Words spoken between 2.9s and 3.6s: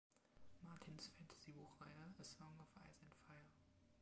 and Fire“.